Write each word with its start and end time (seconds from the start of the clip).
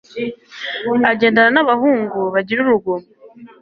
agendana 1.11 1.49
nabahungu 1.55 2.19
bagira 2.33 2.59
urugomo 2.61 3.07